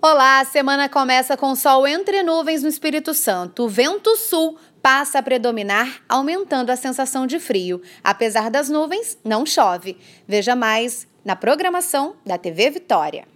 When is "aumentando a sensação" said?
6.08-7.26